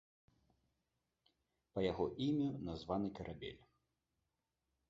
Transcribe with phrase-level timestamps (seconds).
[1.75, 3.63] Па яго імю названы карабель.